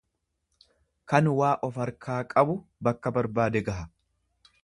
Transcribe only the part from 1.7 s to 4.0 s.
harkaa qabu bakka barbaade gaha.